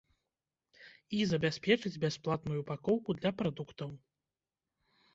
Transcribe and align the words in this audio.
І 1.17 1.27
забяспечыць 1.33 1.93
бясплатную 2.07 2.59
упакоўку 2.65 3.09
для 3.21 3.31
прадуктаў. 3.43 3.89